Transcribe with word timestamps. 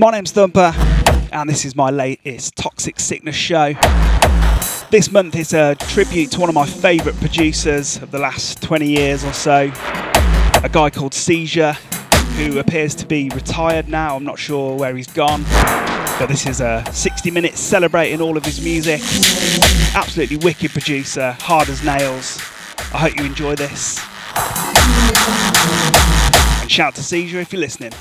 My 0.00 0.10
name's 0.12 0.32
Thumper, 0.32 0.72
and 1.30 1.46
this 1.46 1.66
is 1.66 1.76
my 1.76 1.90
latest 1.90 2.56
Toxic 2.56 2.98
Sickness 2.98 3.36
show. 3.36 3.74
This 4.90 5.12
month 5.12 5.36
is 5.36 5.52
a 5.52 5.74
tribute 5.74 6.30
to 6.30 6.40
one 6.40 6.48
of 6.48 6.54
my 6.54 6.64
favourite 6.64 7.18
producers 7.20 7.98
of 7.98 8.10
the 8.10 8.18
last 8.18 8.62
20 8.62 8.88
years 8.88 9.26
or 9.26 9.34
so, 9.34 9.70
a 10.64 10.70
guy 10.72 10.88
called 10.88 11.12
Seizure, 11.12 11.74
who 12.38 12.60
appears 12.60 12.94
to 12.94 13.04
be 13.04 13.28
retired 13.28 13.90
now. 13.90 14.16
I'm 14.16 14.24
not 14.24 14.38
sure 14.38 14.74
where 14.74 14.96
he's 14.96 15.06
gone, 15.06 15.42
but 16.18 16.28
this 16.28 16.46
is 16.46 16.62
a 16.62 16.82
60 16.90 17.30
minutes 17.30 17.60
celebrating 17.60 18.22
all 18.22 18.38
of 18.38 18.44
his 18.46 18.64
music. 18.64 19.02
Absolutely 19.94 20.38
wicked 20.38 20.70
producer, 20.70 21.36
hard 21.40 21.68
as 21.68 21.84
nails. 21.84 22.38
I 22.94 23.00
hope 23.00 23.18
you 23.18 23.26
enjoy 23.26 23.54
this. 23.54 23.98
And 26.62 26.70
shout 26.70 26.94
to 26.94 27.02
Seizure 27.02 27.40
if 27.40 27.52
you're 27.52 27.60
listening. 27.60 27.92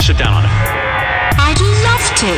Sit 0.00 0.16
down 0.16 0.32
on 0.32 0.44
it. 0.44 0.50
I'd 1.38 1.60
love 1.84 2.00
to. 2.16 2.32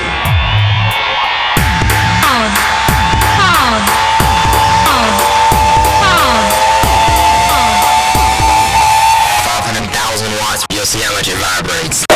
500,000 9.44 10.38
watts. 10.40 10.66
You'll 10.72 10.84
see 10.84 11.00
how 11.00 11.12
much 11.14 11.28
it 11.28 11.36
vibrates. 11.36 12.11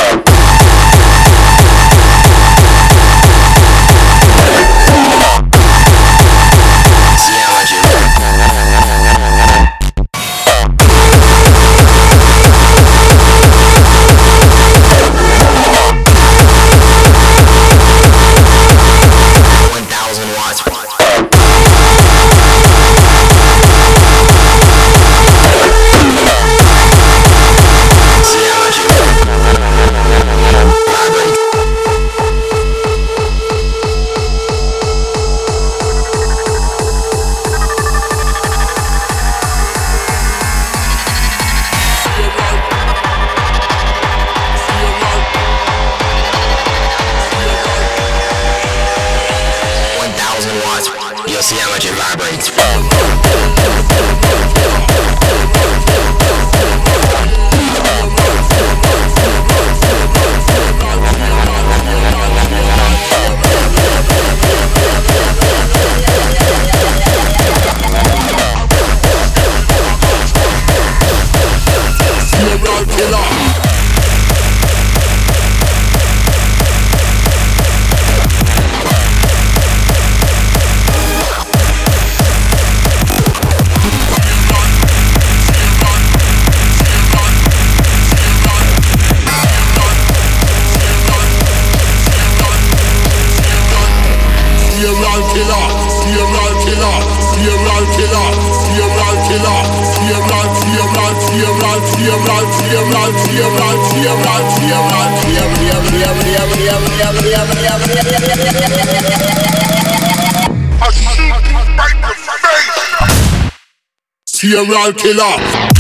Serial 114.47 114.93
killer. 114.95 115.76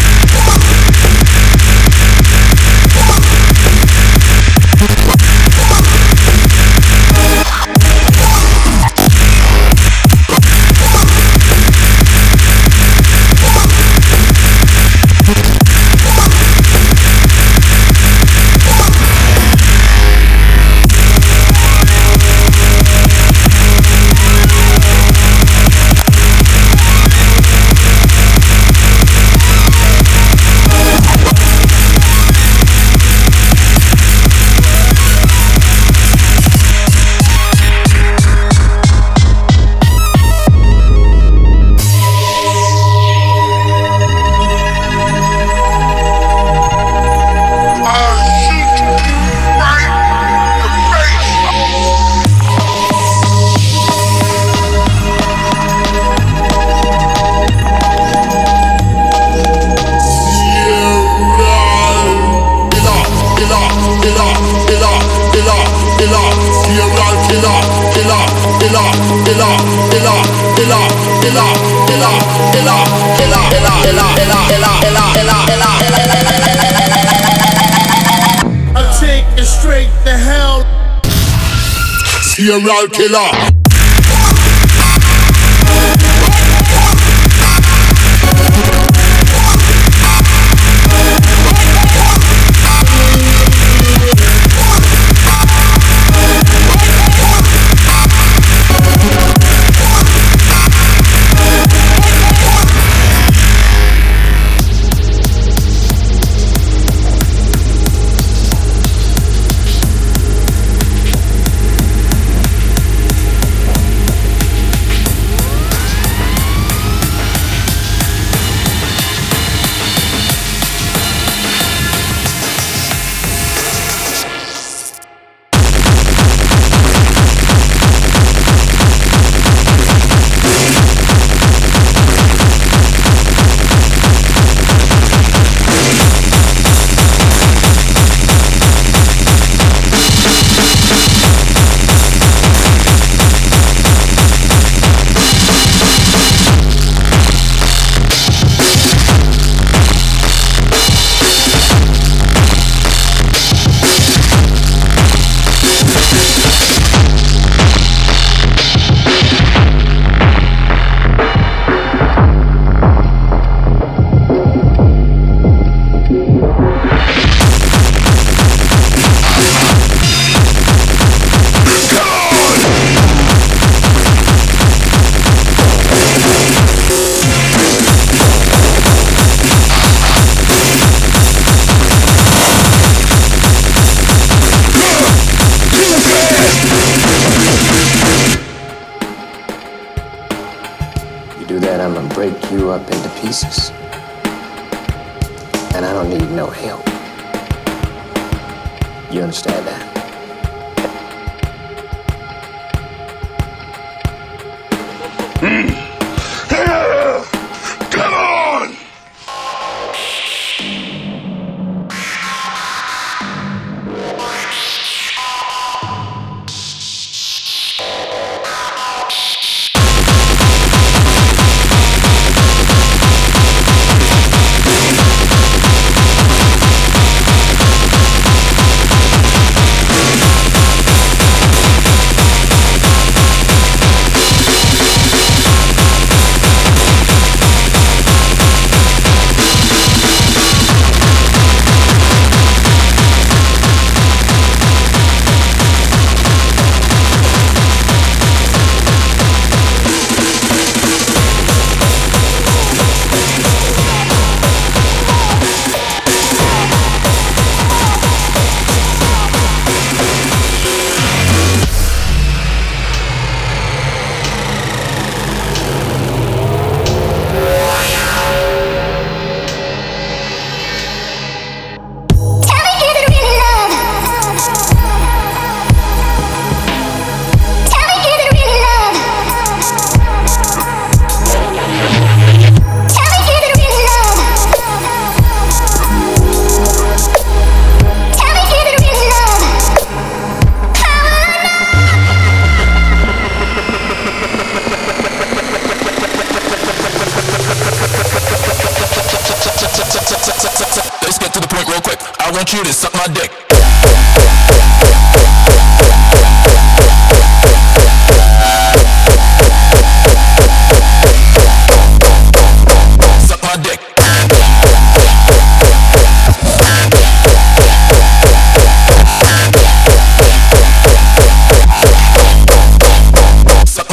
Killer. 82.88 83.55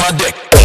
My 0.04 0.12
dick. 0.18 0.63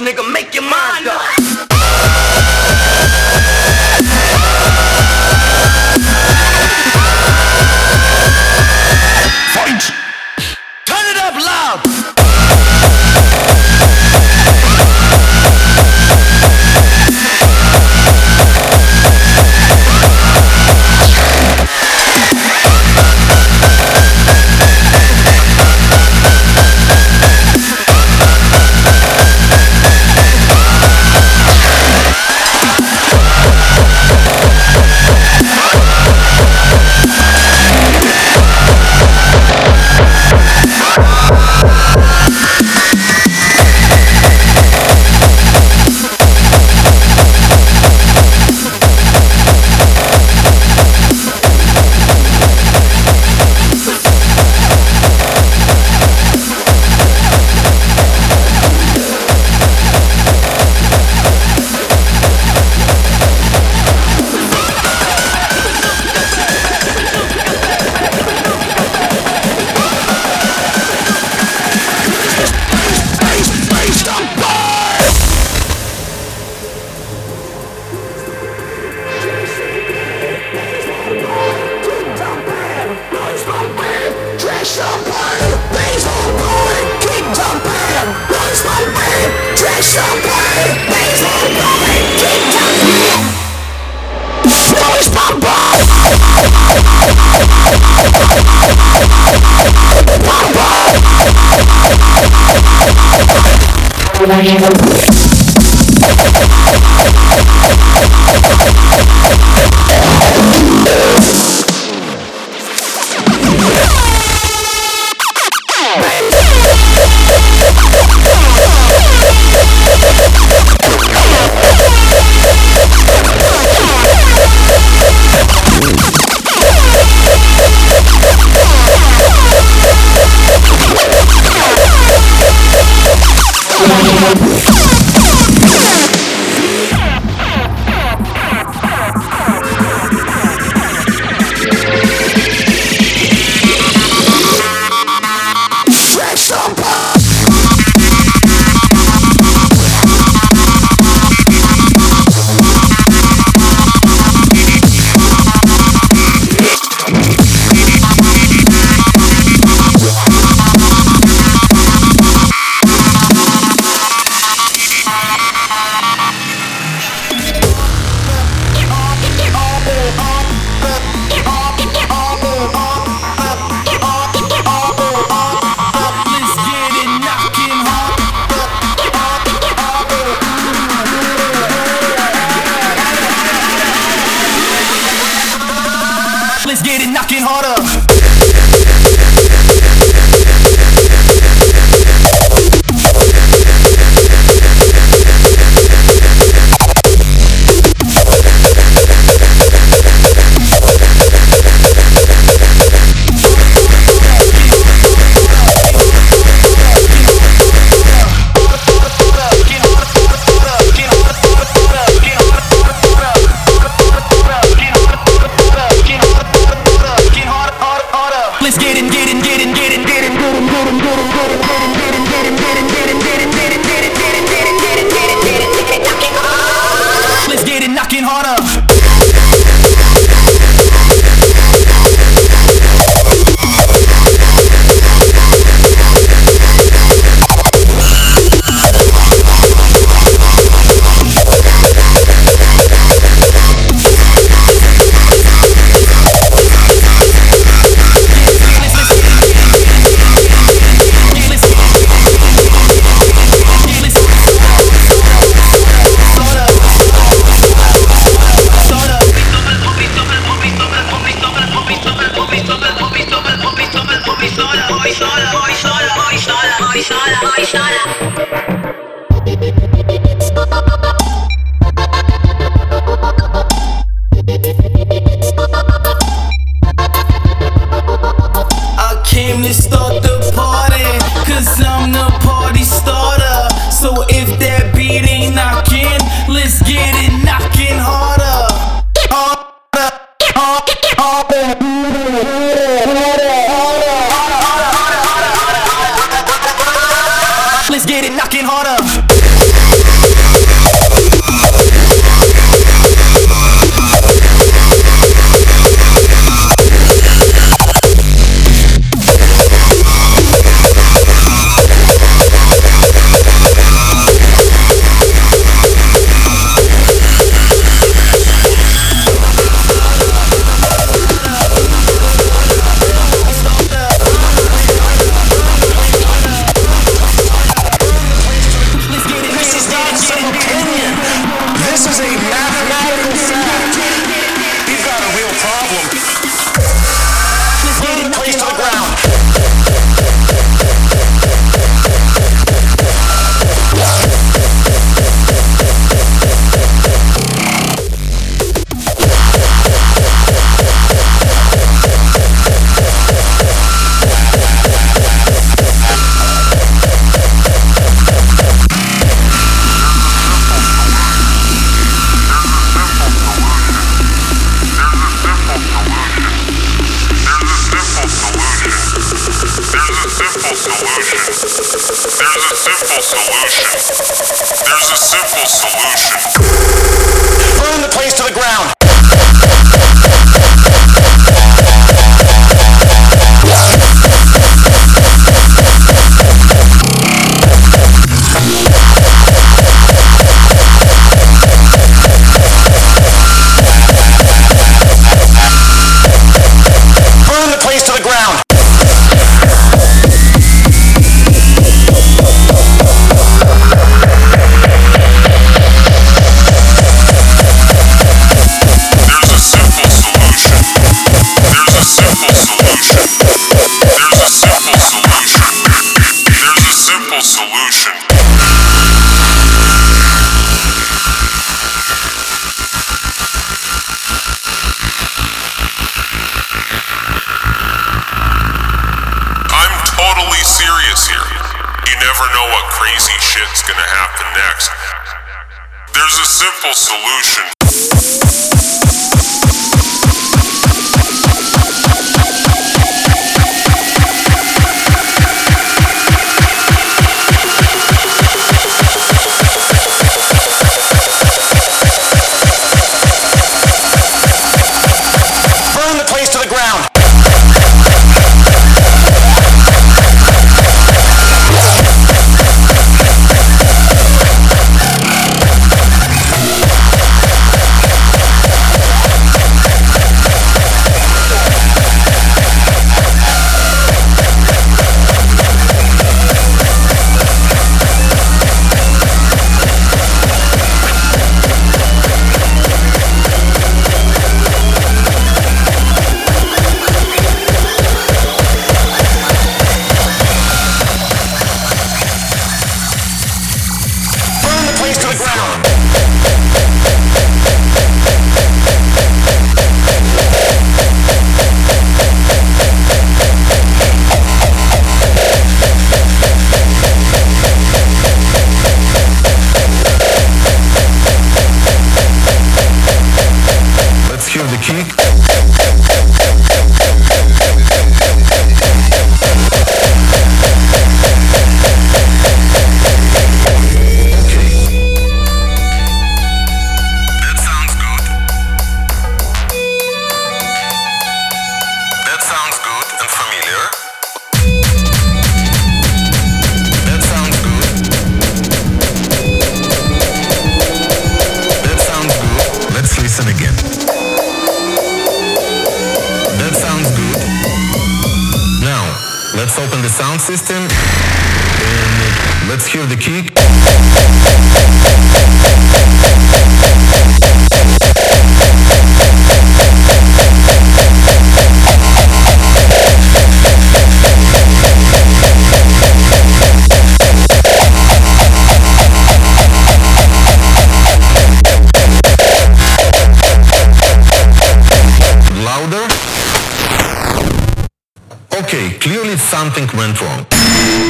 Nigga, 0.00 0.22
make 0.32 0.54
your 0.54 0.62
mind 0.62 1.08
up. 1.08 1.77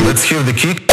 Let's 0.06 0.22
hear 0.22 0.42
the 0.42 0.54
kick. 0.54 0.87